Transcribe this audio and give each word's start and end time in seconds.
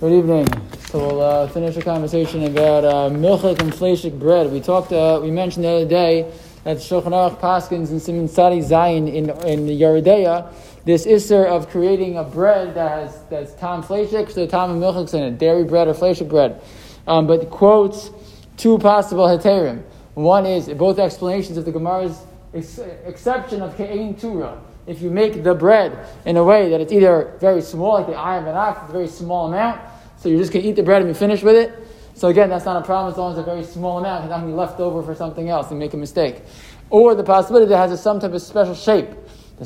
Good 0.00 0.12
evening. 0.12 0.48
So 0.88 0.98
we'll 0.98 1.22
uh, 1.22 1.46
finish 1.46 1.76
the 1.76 1.82
conversation 1.82 2.42
about 2.42 2.84
uh, 2.84 3.10
milchik 3.10 3.60
and 3.60 3.72
fleshik 3.72 4.18
bread. 4.18 4.50
We 4.50 4.60
talked, 4.60 4.92
uh, 4.92 5.20
we 5.22 5.30
mentioned 5.30 5.64
the 5.64 5.68
other 5.68 5.88
day 5.88 6.32
that 6.64 6.78
Shulchan 6.78 7.12
Aruch 7.12 7.38
Paskins 7.38 7.90
and 7.90 8.00
siman 8.00 8.24
tzadi 8.24 8.58
zayin 8.58 9.06
in 9.06 9.30
in 9.48 9.66
Yoreh 9.68 10.02
De'ah, 10.02 10.52
this 10.84 11.06
isser 11.06 11.46
of 11.46 11.70
creating 11.70 12.18
a 12.18 12.24
bread 12.24 12.74
that 12.74 12.90
has 12.90 13.22
that's 13.30 13.54
tam 13.54 13.84
fleshik, 13.84 14.32
so 14.32 14.40
the 14.40 14.48
tam 14.48 14.72
and 14.72 14.82
milchik 14.82 15.14
in 15.14 15.22
it, 15.22 15.38
dairy 15.38 15.62
bread 15.62 15.86
or 15.86 15.94
fleshik 15.94 16.28
bread. 16.28 16.60
Um, 17.06 17.28
but 17.28 17.48
quotes 17.50 18.10
two 18.56 18.78
possible 18.78 19.26
heterim. 19.26 19.84
One 20.14 20.44
is 20.44 20.68
both 20.70 20.98
explanations 20.98 21.56
of 21.56 21.66
the 21.66 21.72
Gemara's 21.72 22.20
ex- 22.52 22.80
exception 23.06 23.62
of 23.62 23.76
ke'ein 23.76 24.20
tura 24.20 24.60
if 24.86 25.00
you 25.00 25.10
make 25.10 25.42
the 25.42 25.54
bread 25.54 26.06
in 26.26 26.36
a 26.36 26.44
way 26.44 26.70
that 26.70 26.80
it's 26.80 26.92
either 26.92 27.36
very 27.40 27.60
small, 27.62 27.94
like 27.94 28.06
the 28.06 28.12
ayam 28.12 28.46
and 28.46 28.76
it's 28.76 28.88
a 28.88 28.92
very 28.92 29.08
small 29.08 29.46
amount, 29.48 29.80
so 30.16 30.28
you're 30.28 30.38
just 30.38 30.52
going 30.52 30.62
to 30.62 30.68
eat 30.68 30.76
the 30.76 30.82
bread 30.82 31.02
and 31.02 31.10
be 31.10 31.18
finished 31.18 31.42
with 31.42 31.56
it. 31.56 31.72
So 32.14 32.28
again, 32.28 32.48
that's 32.48 32.64
not 32.64 32.80
a 32.80 32.84
problem 32.84 33.12
as 33.12 33.18
long 33.18 33.32
as 33.32 33.38
it's 33.38 33.46
a 33.46 33.50
very 33.50 33.64
small 33.64 33.98
amount, 33.98 34.22
because 34.22 34.30
not 34.30 34.40
to 34.40 34.46
be 34.46 34.52
left 34.52 34.80
over 34.80 35.02
for 35.02 35.14
something 35.14 35.48
else 35.48 35.70
and 35.70 35.78
make 35.78 35.94
a 35.94 35.96
mistake. 35.96 36.42
Or 36.90 37.14
the 37.14 37.24
possibility 37.24 37.66
that 37.66 37.74
it 37.74 37.78
has 37.78 37.92
a, 37.92 37.96
some 37.96 38.20
type 38.20 38.32
of 38.32 38.42
special 38.42 38.74
shape. 38.74 39.08
The, 39.58 39.64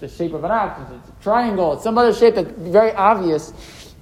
the 0.00 0.08
shape 0.08 0.32
of 0.32 0.44
an 0.44 0.50
it's 0.50 1.08
a 1.08 1.22
triangle, 1.22 1.74
it's 1.74 1.84
some 1.84 1.96
other 1.96 2.12
shape 2.12 2.34
that's 2.34 2.50
very 2.50 2.92
obvious 2.92 3.52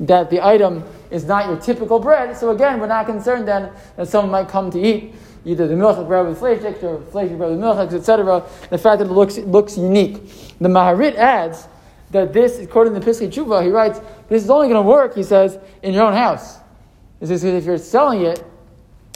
that 0.00 0.30
the 0.30 0.44
item 0.46 0.84
is 1.10 1.24
not 1.24 1.46
your 1.46 1.58
typical 1.58 1.98
bread. 1.98 2.36
So 2.36 2.50
again, 2.50 2.80
we're 2.80 2.86
not 2.86 3.06
concerned 3.06 3.46
then 3.46 3.70
that 3.96 4.08
someone 4.08 4.30
might 4.30 4.48
come 4.48 4.70
to 4.70 4.80
eat 4.80 5.14
either 5.46 5.68
the 5.68 5.74
milchik 5.74 6.06
bread 6.08 6.26
with 6.26 6.40
fleshik 6.40 6.82
or 6.82 6.98
fleshik 6.98 7.38
bread 7.38 7.50
with 7.50 7.60
milchik, 7.60 7.92
etc. 7.92 8.44
The 8.68 8.76
fact 8.76 8.98
that 8.98 9.06
it 9.06 9.12
looks, 9.12 9.38
it 9.38 9.46
looks 9.46 9.78
unique. 9.78 10.28
The 10.58 10.68
Maharit 10.68 11.14
adds 11.14 11.68
that 12.10 12.32
this, 12.32 12.58
according 12.58 12.94
to 12.94 13.00
the 13.00 13.06
Pischei 13.06 13.28
Teshuva, 13.32 13.62
he 13.62 13.70
writes, 13.70 14.00
this 14.28 14.42
is 14.42 14.50
only 14.50 14.68
going 14.68 14.82
to 14.82 14.88
work, 14.88 15.14
he 15.14 15.22
says, 15.22 15.58
in 15.82 15.94
your 15.94 16.04
own 16.04 16.12
house. 16.12 16.58
This 17.20 17.30
is 17.30 17.44
if 17.44 17.64
you're 17.64 17.78
selling 17.78 18.22
it, 18.22 18.44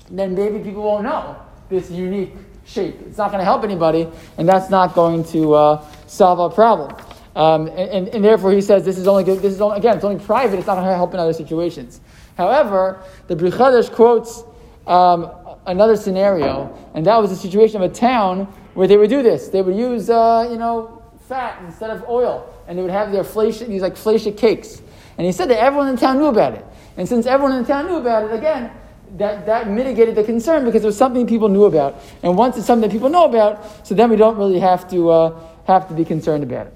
then 0.08 0.34
maybe 0.34 0.60
people 0.60 0.82
won't 0.82 1.04
know 1.04 1.36
this 1.68 1.90
unique 1.90 2.34
shape. 2.64 2.96
It's 3.06 3.18
not 3.18 3.30
going 3.30 3.40
to 3.40 3.44
help 3.44 3.64
anybody, 3.64 4.08
and 4.38 4.48
that's 4.48 4.70
not 4.70 4.94
going 4.94 5.24
to 5.24 5.54
uh, 5.54 5.86
solve 6.06 6.40
our 6.40 6.50
problem. 6.50 6.96
Um, 7.36 7.68
and, 7.68 7.78
and, 7.78 8.08
and, 8.08 8.24
therefore, 8.24 8.52
he 8.52 8.60
says 8.60 8.84
this 8.84 8.98
is 8.98 9.06
only 9.06 9.22
good, 9.22 9.40
this 9.40 9.52
is 9.52 9.60
only, 9.60 9.78
again, 9.78 9.96
it's 9.96 10.04
only 10.04 10.22
private. 10.24 10.58
It's 10.58 10.66
not 10.66 10.74
going 10.74 10.86
to 10.86 10.94
help 10.94 11.14
in 11.14 11.20
other 11.20 11.32
situations. 11.32 12.00
However, 12.36 13.02
the 13.28 13.36
Pri 13.36 13.50
Chadash 13.50 13.92
quotes 13.92 14.42
um, 14.86 15.30
another 15.66 15.96
scenario, 15.96 16.76
and 16.94 17.06
that 17.06 17.16
was 17.16 17.30
a 17.32 17.36
situation 17.36 17.82
of 17.82 17.90
a 17.90 17.94
town 17.94 18.46
where 18.74 18.88
they 18.88 18.96
would 18.96 19.10
do 19.10 19.22
this. 19.22 19.48
They 19.48 19.62
would 19.62 19.76
use, 19.76 20.10
uh, 20.10 20.48
you 20.50 20.56
know, 20.56 21.02
fat 21.28 21.62
instead 21.64 21.90
of 21.90 22.08
oil, 22.08 22.52
and 22.66 22.78
they 22.78 22.82
would 22.82 22.90
have 22.90 23.12
their 23.12 23.24
flesh, 23.24 23.58
these 23.58 23.82
like 23.82 23.94
fleisha 23.94 24.36
cakes. 24.36 24.82
And 25.18 25.26
he 25.26 25.32
said 25.32 25.50
that 25.50 25.58
everyone 25.58 25.88
in 25.88 25.96
the 25.96 26.00
town 26.00 26.18
knew 26.18 26.26
about 26.26 26.54
it. 26.54 26.64
And 26.96 27.08
since 27.08 27.26
everyone 27.26 27.56
in 27.56 27.62
the 27.62 27.68
town 27.68 27.86
knew 27.86 27.96
about 27.96 28.24
it, 28.24 28.32
again, 28.32 28.70
that, 29.16 29.46
that 29.46 29.68
mitigated 29.68 30.14
the 30.14 30.24
concern 30.24 30.64
because 30.64 30.82
it 30.82 30.86
was 30.86 30.96
something 30.96 31.26
people 31.26 31.48
knew 31.48 31.64
about. 31.64 32.00
And 32.22 32.36
once 32.36 32.56
it's 32.56 32.66
something 32.66 32.88
that 32.88 32.94
people 32.94 33.08
know 33.08 33.24
about, 33.24 33.86
so 33.86 33.94
then 33.94 34.10
we 34.10 34.16
don't 34.16 34.36
really 34.36 34.60
have 34.60 34.88
to, 34.90 35.10
uh, 35.10 35.40
have 35.66 35.88
to 35.88 35.94
be 35.94 36.04
concerned 36.04 36.42
about 36.42 36.68
it. 36.68 36.74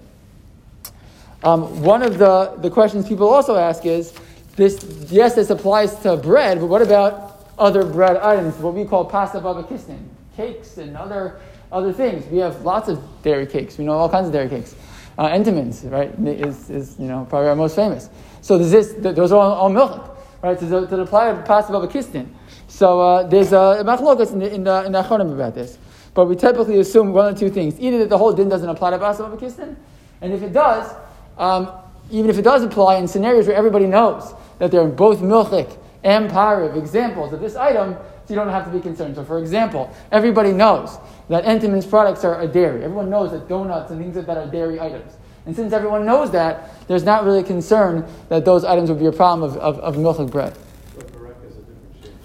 Um, 1.42 1.82
one 1.82 2.02
of 2.02 2.18
the, 2.18 2.54
the 2.58 2.70
questions 2.70 3.06
people 3.08 3.28
also 3.28 3.56
ask 3.56 3.84
is, 3.84 4.14
this, 4.56 4.84
yes, 5.10 5.34
this 5.34 5.50
applies 5.50 5.94
to 6.00 6.16
bread, 6.16 6.60
but 6.60 6.66
what 6.66 6.80
about 6.80 7.33
other 7.58 7.84
bread 7.84 8.16
items, 8.16 8.56
what 8.58 8.74
we 8.74 8.84
call 8.84 9.04
pas 9.04 9.30
haba'ah 9.30 9.66
b'kisnin, 9.66 10.06
cakes 10.36 10.78
and 10.78 10.96
other, 10.96 11.40
other 11.70 11.92
things. 11.92 12.26
We 12.26 12.38
have 12.38 12.62
lots 12.62 12.88
of 12.88 13.02
dairy 13.22 13.46
cakes. 13.46 13.78
We 13.78 13.84
know 13.84 13.92
all 13.92 14.08
kinds 14.08 14.26
of 14.26 14.32
dairy 14.32 14.48
cakes. 14.48 14.74
Uh, 15.16 15.28
Entenmann's, 15.28 15.84
right, 15.84 16.10
is, 16.26 16.70
is 16.70 16.98
you 16.98 17.06
know, 17.06 17.26
probably 17.28 17.48
our 17.48 17.56
most 17.56 17.76
famous. 17.76 18.08
So 18.40 18.58
this, 18.58 18.94
those 18.98 19.30
are 19.30 19.40
all, 19.40 19.52
all 19.52 19.68
milk, 19.68 20.18
right, 20.42 20.58
to, 20.58 20.68
to 20.68 21.00
apply 21.00 21.32
to 21.32 21.42
pas 21.42 21.66
haba'ah 21.66 21.88
b'kisnin. 21.88 22.28
So 22.66 23.00
uh, 23.00 23.22
there's 23.28 23.52
a 23.52 23.82
machlokas 23.84 24.32
in 24.32 24.40
the, 24.40 24.52
in 24.52 24.64
the, 24.64 24.84
in 24.84 24.92
the 24.92 24.98
about 25.00 25.54
this. 25.54 25.78
But 26.12 26.26
we 26.26 26.36
typically 26.36 26.80
assume 26.80 27.12
one 27.12 27.32
of 27.32 27.38
two 27.38 27.50
things. 27.50 27.78
Either 27.78 27.98
that 27.98 28.08
the 28.08 28.18
whole 28.18 28.32
din 28.32 28.48
doesn't 28.48 28.68
apply 28.68 28.90
to 28.90 28.98
pas 28.98 29.18
haba'ah 29.18 29.38
b'kisnin, 29.38 29.76
and 30.20 30.32
if 30.32 30.42
it 30.42 30.52
does, 30.52 30.92
um, 31.38 31.70
even 32.10 32.30
if 32.30 32.38
it 32.38 32.42
does 32.42 32.62
apply 32.62 32.96
in 32.96 33.08
scenarios 33.08 33.46
where 33.46 33.56
everybody 33.56 33.86
knows 33.86 34.34
that 34.58 34.70
they're 34.70 34.86
both 34.86 35.20
milchik 35.20 35.78
and 36.04 36.30
of 36.30 36.76
examples 36.76 37.32
of 37.32 37.40
this 37.40 37.56
item, 37.56 37.94
so 37.94 38.34
you 38.34 38.36
don't 38.36 38.48
have 38.48 38.66
to 38.66 38.70
be 38.70 38.80
concerned. 38.80 39.16
So, 39.16 39.24
for 39.24 39.38
example, 39.38 39.92
everybody 40.12 40.52
knows 40.52 40.98
that 41.28 41.44
Entenmann's 41.44 41.86
products 41.86 42.24
are 42.24 42.40
a 42.42 42.46
dairy. 42.46 42.84
Everyone 42.84 43.10
knows 43.10 43.32
that 43.32 43.48
donuts 43.48 43.90
and 43.90 44.00
things 44.00 44.14
like 44.14 44.26
that 44.26 44.36
are 44.36 44.46
dairy 44.46 44.78
items. 44.78 45.16
And 45.46 45.56
since 45.56 45.72
everyone 45.72 46.06
knows 46.06 46.30
that, 46.32 46.86
there's 46.88 47.04
not 47.04 47.24
really 47.24 47.40
a 47.40 47.44
concern 47.44 48.06
that 48.28 48.44
those 48.44 48.64
items 48.64 48.90
would 48.90 48.98
be 48.98 49.06
a 49.06 49.12
problem 49.12 49.50
of, 49.50 49.56
of, 49.58 49.78
of 49.78 49.96
milchik 49.96 50.30
bread. 50.30 50.56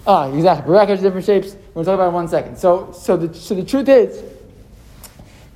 Ah, 0.06 0.30
exactly. 0.30 0.72
Baraka 0.72 0.92
is 0.92 1.00
different 1.00 1.26
shapes. 1.26 1.54
We're 1.74 1.84
going 1.84 1.84
to 1.84 1.90
talk 1.90 1.94
about 1.94 2.04
it 2.04 2.08
in 2.08 2.14
one 2.14 2.28
second. 2.28 2.58
So, 2.58 2.92
so, 2.92 3.16
the, 3.16 3.34
so 3.34 3.54
the 3.54 3.64
truth 3.64 3.88
is 3.88 4.22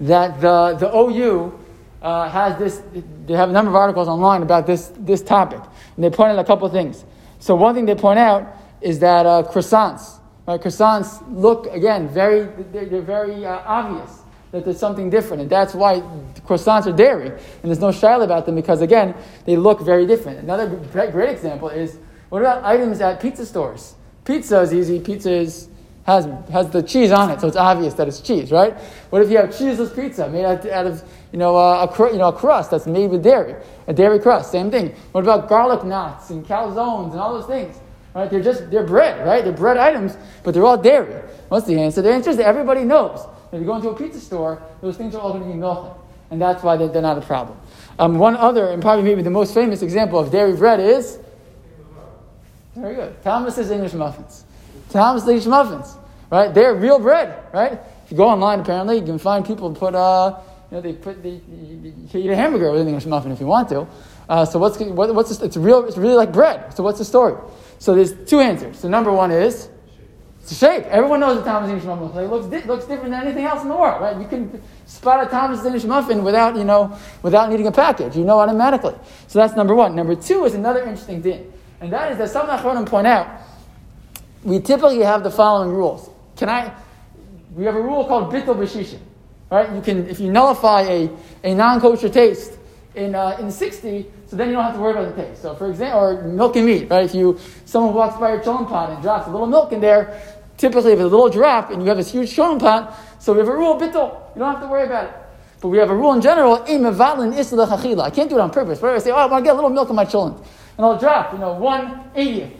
that 0.00 0.40
the, 0.40 0.76
the 0.78 0.94
OU 0.94 1.58
uh, 2.02 2.28
has 2.28 2.58
this, 2.58 2.82
they 3.26 3.34
have 3.34 3.48
a 3.48 3.52
number 3.52 3.70
of 3.70 3.76
articles 3.76 4.08
online 4.08 4.42
about 4.42 4.66
this, 4.66 4.92
this 4.98 5.22
topic. 5.22 5.60
And 5.96 6.04
they 6.04 6.10
point 6.10 6.32
out 6.32 6.38
a 6.38 6.44
couple 6.44 6.66
of 6.66 6.72
things. 6.72 7.04
So 7.44 7.54
one 7.54 7.74
thing 7.74 7.84
they 7.84 7.94
point 7.94 8.18
out 8.18 8.56
is 8.80 9.00
that 9.00 9.26
uh, 9.26 9.42
croissants, 9.42 10.18
right? 10.48 10.58
Croissants 10.58 11.22
look 11.30 11.66
again 11.66 12.08
very 12.08 12.48
they're, 12.72 12.86
they're 12.86 13.02
very 13.02 13.44
uh, 13.44 13.60
obvious 13.66 14.20
that 14.50 14.64
there's 14.64 14.78
something 14.78 15.10
different, 15.10 15.42
and 15.42 15.50
that's 15.50 15.74
why 15.74 16.00
croissants 16.46 16.86
are 16.86 16.96
dairy, 16.96 17.28
and 17.28 17.64
there's 17.64 17.80
no 17.80 17.90
style 17.90 18.22
about 18.22 18.46
them 18.46 18.54
because 18.54 18.80
again 18.80 19.14
they 19.44 19.58
look 19.58 19.82
very 19.82 20.06
different. 20.06 20.38
Another 20.38 20.66
great, 20.90 21.12
great 21.12 21.28
example 21.28 21.68
is 21.68 21.98
what 22.30 22.40
about 22.40 22.64
items 22.64 23.02
at 23.02 23.20
pizza 23.20 23.44
stores? 23.44 23.94
Pizza 24.24 24.62
is 24.62 24.72
easy. 24.72 24.98
Pizza 24.98 25.30
is 25.30 25.68
has, 26.04 26.28
has 26.50 26.70
the 26.70 26.82
cheese 26.82 27.10
on 27.10 27.30
it, 27.30 27.40
so 27.40 27.48
it's 27.48 27.56
obvious 27.56 27.94
that 27.94 28.08
it's 28.08 28.20
cheese, 28.20 28.50
right? 28.50 28.74
What 29.10 29.22
if 29.22 29.30
you 29.30 29.38
have 29.38 29.56
cheeseless 29.56 29.92
pizza 29.92 30.28
made 30.28 30.44
out, 30.44 30.66
out 30.66 30.86
of 30.86 31.02
you 31.32 31.38
know, 31.38 31.56
uh, 31.56 31.86
a, 31.86 32.12
you 32.12 32.18
know, 32.18 32.28
a 32.28 32.32
crust 32.32 32.70
that's 32.70 32.86
made 32.86 33.10
with 33.10 33.22
dairy, 33.22 33.56
a 33.88 33.92
dairy 33.92 34.18
crust, 34.18 34.52
same 34.52 34.70
thing. 34.70 34.94
What 35.12 35.24
about 35.24 35.48
garlic 35.48 35.82
knots 35.84 36.30
and 36.30 36.46
calzones 36.46 37.12
and 37.12 37.20
all 37.20 37.34
those 37.34 37.46
things? 37.46 37.76
Right? 38.14 38.30
They're 38.30 38.42
just, 38.42 38.70
they're 38.70 38.86
bread, 38.86 39.26
right? 39.26 39.42
They're 39.42 39.52
bread 39.52 39.76
items, 39.76 40.16
but 40.44 40.54
they're 40.54 40.64
all 40.64 40.78
dairy. 40.78 41.22
What's 41.48 41.66
the 41.66 41.80
answer? 41.80 42.02
The 42.02 42.12
answer 42.12 42.30
is 42.30 42.36
that 42.36 42.46
everybody 42.46 42.84
knows. 42.84 43.26
If 43.50 43.60
you 43.60 43.66
go 43.66 43.76
into 43.76 43.88
a 43.88 43.96
pizza 43.96 44.20
store, 44.20 44.62
those 44.80 44.96
things 44.96 45.14
are 45.14 45.20
all 45.20 45.32
going 45.32 45.44
to 45.44 45.48
be 45.48 45.54
milk. 45.54 45.98
And 46.30 46.40
that's 46.40 46.62
why 46.62 46.76
they're, 46.76 46.88
they're 46.88 47.02
not 47.02 47.18
a 47.18 47.22
problem. 47.22 47.58
Um, 47.98 48.18
one 48.18 48.36
other, 48.36 48.70
and 48.70 48.82
probably 48.82 49.04
maybe 49.04 49.22
the 49.22 49.30
most 49.30 49.54
famous 49.54 49.82
example 49.82 50.18
of 50.18 50.30
dairy 50.30 50.56
bread 50.56 50.80
is, 50.80 51.18
very 52.74 52.94
good, 52.94 53.22
Thomas's 53.22 53.70
English 53.70 53.94
muffins. 53.94 54.44
Thomas's 54.90 55.28
English 55.28 55.46
muffins, 55.46 55.96
right? 56.30 56.52
They're 56.52 56.74
real 56.74 56.98
bread, 56.98 57.44
right? 57.52 57.72
If 58.04 58.10
you 58.10 58.16
go 58.16 58.28
online, 58.28 58.60
apparently, 58.60 58.98
you 58.98 59.04
can 59.04 59.18
find 59.18 59.44
people 59.44 59.74
put, 59.74 59.94
uh, 59.94 60.38
you 60.70 60.76
know, 60.76 60.80
they 60.80 60.92
put 60.92 61.22
the, 61.22 61.30
you 61.30 62.08
can 62.10 62.20
eat 62.20 62.30
a 62.30 62.36
hamburger 62.36 62.70
with 62.70 62.82
an 62.82 62.88
English 62.88 63.06
muffin 63.06 63.32
if 63.32 63.40
you 63.40 63.46
want 63.46 63.68
to. 63.70 63.86
Uh, 64.28 64.44
so 64.44 64.58
what's 64.58 64.78
what, 64.78 65.14
what's 65.14 65.36
the, 65.36 65.44
it's 65.44 65.56
real? 65.56 65.84
It's 65.86 65.96
really 65.96 66.14
like 66.14 66.32
bread. 66.32 66.74
So 66.74 66.82
what's 66.82 66.98
the 66.98 67.04
story? 67.04 67.34
So 67.78 67.94
there's 67.94 68.12
two 68.26 68.40
answers. 68.40 68.78
So 68.78 68.88
number 68.88 69.12
one 69.12 69.30
is 69.30 69.68
it's 70.40 70.52
a 70.52 70.54
shape. 70.54 70.84
Everyone 70.84 71.20
knows 71.20 71.38
a 71.38 71.42
Thomas 71.42 71.70
English 71.70 71.86
muffin 71.86 72.22
it 72.22 72.28
looks 72.28 72.46
di- 72.46 72.68
looks 72.68 72.84
different 72.84 73.12
than 73.12 73.22
anything 73.22 73.44
else 73.44 73.62
in 73.62 73.68
the 73.68 73.76
world, 73.76 74.02
right? 74.02 74.18
You 74.18 74.26
can 74.26 74.62
spot 74.86 75.26
a 75.26 75.30
Thomas 75.30 75.64
English 75.64 75.84
muffin 75.84 76.22
without 76.22 76.56
you 76.56 76.64
know 76.64 76.96
without 77.22 77.50
needing 77.50 77.66
a 77.66 77.72
package. 77.72 78.16
You 78.16 78.24
know 78.24 78.38
automatically. 78.38 78.94
So 79.26 79.38
that's 79.38 79.54
number 79.56 79.74
one. 79.74 79.94
Number 79.94 80.14
two 80.14 80.44
is 80.44 80.54
another 80.54 80.80
interesting 80.80 81.22
thing, 81.22 81.50
and 81.80 81.92
that 81.92 82.12
is 82.12 82.18
that 82.18 82.28
some 82.30 82.46
Achronim 82.48 82.86
point 82.86 83.06
out 83.06 83.26
we 84.44 84.60
typically 84.60 85.00
have 85.00 85.24
the 85.24 85.30
following 85.30 85.70
rules. 85.70 86.10
Can 86.36 86.48
I? 86.48 86.72
We 87.54 87.64
have 87.64 87.74
a 87.74 87.80
rule 87.80 88.04
called 88.04 88.32
bittul 88.32 88.56
b'shishim. 88.56 89.00
Right? 89.50 89.72
You 89.72 89.80
can, 89.80 90.08
if 90.08 90.20
you 90.20 90.30
nullify 90.30 90.82
a, 90.82 91.10
a 91.44 91.54
non-kosher 91.54 92.08
taste 92.08 92.58
in, 92.94 93.14
uh, 93.14 93.36
in 93.38 93.50
60, 93.50 94.06
so 94.26 94.36
then 94.36 94.48
you 94.48 94.54
don't 94.54 94.64
have 94.64 94.74
to 94.74 94.80
worry 94.80 94.92
about 94.92 95.14
the 95.14 95.22
taste. 95.22 95.42
So 95.42 95.54
for 95.54 95.70
example, 95.70 96.00
or 96.00 96.22
milk 96.22 96.56
and 96.56 96.66
meat, 96.66 96.90
right? 96.90 97.04
If 97.04 97.14
you, 97.14 97.38
someone 97.64 97.94
walks 97.94 98.18
by 98.18 98.30
your 98.30 98.42
cholent 98.42 98.68
pot 98.68 98.90
and 98.90 99.00
drops 99.02 99.28
a 99.28 99.30
little 99.30 99.46
milk 99.46 99.72
in 99.72 99.80
there, 99.80 100.20
typically 100.56 100.92
if 100.92 100.98
it's 100.98 101.04
a 101.04 101.08
little 101.08 101.28
drop 101.28 101.70
and 101.70 101.82
you 101.82 101.88
have 101.88 101.98
this 101.98 102.10
huge 102.10 102.34
cholent 102.34 102.60
pot, 102.60 102.98
so 103.20 103.32
we 103.32 103.38
have 103.38 103.48
a 103.48 103.56
rule, 103.56 103.78
bittul. 103.78 104.34
You 104.34 104.40
don't 104.40 104.54
have 104.54 104.62
to 104.62 104.68
worry 104.68 104.86
about 104.86 105.04
it. 105.04 105.14
But 105.60 105.68
we 105.68 105.78
have 105.78 105.90
a 105.90 105.96
rule 105.96 106.12
in 106.12 106.20
general, 106.20 106.62
I 106.64 108.10
can't 108.10 108.28
do 108.28 108.36
it 108.36 108.40
on 108.40 108.50
purpose. 108.50 108.80
But 108.80 108.90
I 108.90 108.98
say, 108.98 109.12
oh, 109.12 109.16
I 109.16 109.26
want 109.26 109.44
to 109.44 109.48
get 109.48 109.52
a 109.52 109.54
little 109.54 109.70
milk 109.70 109.88
in 109.88 109.96
my 109.96 110.04
cholent. 110.04 110.38
And 110.76 110.84
I'll 110.84 110.98
drop, 110.98 111.32
you 111.32 111.38
know, 111.38 111.54
one 111.54 112.10
eightieth 112.16 112.52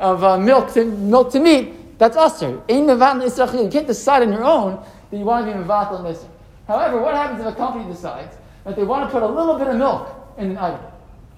of 0.00 0.24
uh, 0.24 0.38
milk 0.38 0.72
to 0.74 0.84
milk 0.84 1.32
to 1.32 1.40
meat. 1.40 1.98
That's 1.98 2.16
usher. 2.16 2.60
You 2.68 3.68
can't 3.70 3.86
decide 3.86 4.22
on 4.22 4.32
your 4.32 4.44
own 4.44 4.84
that 5.10 5.16
you 5.16 5.24
want 5.24 5.46
to 5.46 5.52
be 5.52 5.58
mevatel 5.58 5.98
in 5.98 6.04
this. 6.04 6.24
However, 6.66 7.00
what 7.00 7.14
happens 7.14 7.40
if 7.40 7.46
a 7.46 7.54
company 7.54 7.84
decides 7.92 8.36
that 8.64 8.76
they 8.76 8.82
want 8.82 9.08
to 9.08 9.12
put 9.12 9.22
a 9.22 9.26
little 9.26 9.58
bit 9.58 9.68
of 9.68 9.76
milk 9.76 10.08
in 10.38 10.50
an 10.50 10.58
item? 10.58 10.80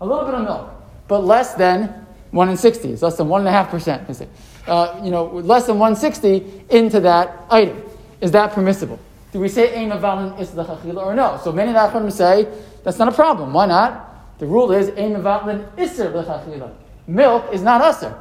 A 0.00 0.06
little 0.06 0.24
bit 0.24 0.34
of 0.34 0.42
milk, 0.42 0.70
but 1.08 1.24
less 1.24 1.54
than 1.54 2.06
1 2.30 2.48
in 2.48 2.56
60. 2.56 2.92
It's 2.92 3.02
less 3.02 3.16
than 3.16 3.28
1.5%, 3.28 4.10
is 4.10 4.20
it? 4.20 4.28
Uh, 4.66 5.00
you 5.04 5.10
know, 5.10 5.26
less 5.26 5.66
than 5.66 5.78
160 5.78 6.64
into 6.70 7.00
that 7.00 7.44
item. 7.50 7.82
Is 8.20 8.30
that 8.32 8.52
permissible? 8.52 8.98
Do 9.32 9.40
we 9.40 9.48
say 9.48 9.74
ein 9.74 9.90
avalin 9.90 10.38
is 10.40 10.52
the 10.52 10.64
or 10.96 11.14
no? 11.14 11.40
So 11.42 11.52
many 11.52 11.74
of 11.74 11.92
the 11.92 12.10
say 12.10 12.48
that's 12.84 12.98
not 12.98 13.08
a 13.08 13.12
problem. 13.12 13.52
Why 13.52 13.66
not? 13.66 14.38
The 14.38 14.46
rule 14.46 14.72
is 14.72 14.88
ein 14.90 15.14
avalin 15.14 15.66
iser 15.78 16.10
the 16.10 16.70
milk 17.06 17.52
is 17.52 17.60
not 17.62 17.82
usher. 17.82 18.16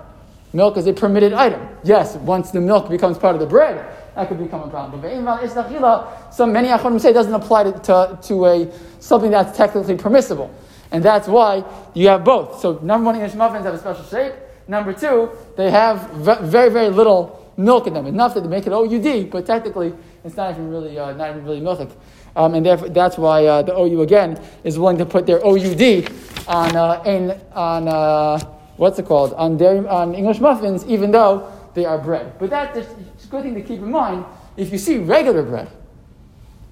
Milk 0.54 0.78
is 0.78 0.86
a 0.86 0.94
permitted 0.94 1.34
item. 1.34 1.68
Yes, 1.84 2.16
once 2.16 2.52
the 2.52 2.62
milk 2.62 2.88
becomes 2.88 3.18
part 3.18 3.34
of 3.36 3.42
the 3.42 3.48
bread, 3.48 3.84
that 4.14 4.28
could 4.28 4.38
become 4.38 4.62
a 4.62 4.68
problem. 4.70 5.02
But 5.02 6.32
some 6.32 6.54
many 6.54 6.68
Achronim 6.68 7.02
say 7.02 7.12
doesn't 7.12 7.34
apply 7.34 7.64
to, 7.64 7.72
to, 7.72 8.20
to, 8.22 8.46
a, 8.46 8.72
something 9.00 9.32
that's 9.32 9.58
technically 9.58 9.98
permissible. 9.98 10.54
And 10.92 11.04
that's 11.04 11.28
why 11.28 11.64
you 11.96 12.08
have 12.10 12.24
both. 12.24 12.60
So 12.60 12.78
number 12.84 13.08
one, 13.08 13.16
English 13.16 13.34
muffins 13.34 13.66
have 13.66 13.74
a 13.74 13.80
special 13.80 14.04
shape. 14.04 14.34
Number 14.68 14.94
two, 14.94 15.32
they 15.58 15.72
have 15.72 16.12
very, 16.12 16.70
very 16.70 16.90
little 16.90 17.52
milk 17.58 17.88
in 17.88 17.96
them, 17.96 18.06
enough 18.06 18.36
that 18.36 18.42
they 18.42 18.48
make 18.48 18.68
it 18.68 18.74
OUD, 18.74 19.32
but 19.32 19.46
technically 19.46 19.94
it's 20.24 20.38
not 20.38 20.52
even 20.52 20.70
really, 20.70 20.98
uh, 20.98 21.14
not 21.14 21.32
even 21.32 21.44
really 21.44 21.60
milk. 21.60 21.90
Um, 22.36 22.54
and 22.54 22.66
therefore, 22.66 22.90
that's 22.90 23.18
why 23.18 23.46
uh, 23.46 23.64
the 23.64 23.76
OU 23.78 24.02
again 24.04 24.42
is 24.64 24.78
willing 24.78 24.98
to 25.00 25.06
put 25.06 25.26
their 25.26 25.44
OUD 25.44 26.12
on, 26.48 26.76
uh, 26.76 27.04
in, 27.06 27.42
on 27.54 27.88
uh, 27.88 28.40
what's 28.84 29.00
it 29.00 29.06
called, 29.06 29.32
on, 29.36 29.56
dairy, 29.56 29.88
on 29.88 30.14
English 30.14 30.42
muffins, 30.42 30.86
even 30.86 31.10
though 31.10 31.50
they 31.74 31.86
are 31.86 31.98
bread. 31.98 32.38
But 32.38 32.50
that's 32.50 32.78
a 32.78 33.28
good 33.30 33.44
thing 33.44 33.56
to 33.56 33.62
keep 33.62 33.80
in 33.80 33.90
mind. 33.90 34.26
If 34.58 34.74
you 34.74 34.78
see 34.78 34.98
regular 34.98 35.42
bread, 35.42 35.70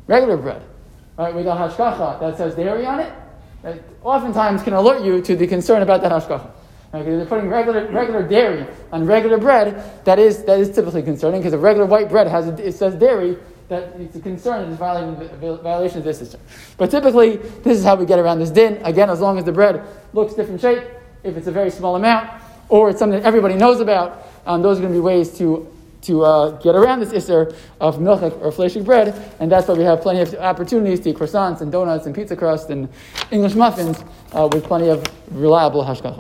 regular 0.07 0.35
bread, 0.35 0.61
right, 1.17 1.33
with 1.33 1.47
a 1.47 1.51
hashgacha 1.51 2.19
that 2.19 2.35
says 2.35 2.53
dairy 2.55 2.85
on 2.85 2.99
it, 2.99 3.13
that 3.63 3.79
oftentimes 4.03 4.61
can 4.61 4.73
alert 4.73 5.05
you 5.05 5.21
to 5.21 5.35
the 5.37 5.47
concern 5.47 5.83
about 5.83 6.01
that 6.01 6.11
hashgacha. 6.11 6.51
Right, 6.91 7.05
they're 7.05 7.25
putting 7.25 7.47
regular, 7.47 7.87
regular 7.87 8.27
dairy 8.27 8.67
on 8.91 9.05
regular 9.05 9.37
bread, 9.37 10.03
that 10.03 10.19
is, 10.19 10.43
that 10.43 10.59
is 10.59 10.69
typically 10.69 11.03
concerning 11.03 11.39
because 11.39 11.53
a 11.53 11.57
regular 11.57 11.85
white 11.85 12.09
bread 12.09 12.27
has 12.27 12.49
a, 12.49 12.67
it 12.67 12.73
says 12.73 12.93
dairy, 12.95 13.37
that 13.69 13.83
it's 14.01 14.17
a 14.17 14.19
concern 14.19 14.69
it's 14.69 14.77
violating 14.77 15.15
violation 15.63 15.99
of 15.99 16.03
this 16.03 16.19
system. 16.19 16.41
But 16.75 16.91
typically, 16.91 17.37
this 17.37 17.77
is 17.77 17.85
how 17.85 17.95
we 17.95 18.05
get 18.05 18.19
around 18.19 18.39
this 18.39 18.49
din. 18.49 18.81
Again, 18.83 19.09
as 19.09 19.21
long 19.21 19.37
as 19.37 19.45
the 19.45 19.53
bread 19.53 19.81
looks 20.11 20.33
different 20.33 20.59
shape, 20.59 20.83
if 21.23 21.37
it's 21.37 21.47
a 21.47 21.51
very 21.51 21.69
small 21.69 21.95
amount, 21.95 22.29
or 22.69 22.89
it's 22.89 22.99
something 22.99 23.19
that 23.19 23.25
everybody 23.25 23.55
knows 23.55 23.79
about, 23.79 24.27
um, 24.45 24.61
those 24.61 24.77
are 24.77 24.81
going 24.81 24.93
to 24.93 24.97
be 24.97 25.03
ways 25.03 25.37
to 25.37 25.67
to 26.01 26.23
uh, 26.23 26.49
get 26.61 26.73
around 26.73 26.99
this 26.99 27.13
isser 27.13 27.55
of 27.79 27.97
milchik 27.97 28.33
or 28.41 28.51
fleshik 28.51 28.83
bread, 28.83 29.13
and 29.39 29.51
that's 29.51 29.67
why 29.67 29.75
we 29.75 29.83
have 29.83 30.01
plenty 30.01 30.19
of 30.19 30.33
opportunities 30.35 30.99
to 30.99 31.11
eat 31.11 31.15
croissants 31.15 31.61
and 31.61 31.71
donuts 31.71 32.07
and 32.07 32.15
pizza 32.15 32.35
crust 32.35 32.71
and 32.71 32.89
English 33.29 33.53
muffins 33.53 34.03
uh, 34.33 34.49
with 34.51 34.63
plenty 34.63 34.87
of 34.87 35.03
reliable 35.29 35.83
hashgachas. 35.83 36.19